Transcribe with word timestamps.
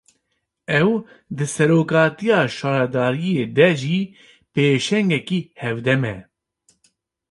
Ew, 0.81 0.89
di 1.35 1.45
serokatiya 1.53 2.39
şaredariyê 2.57 3.45
de 3.55 3.69
jî 3.79 3.99
pêşengekî 4.53 5.39
hevdem 5.61 6.01
e 6.15 6.17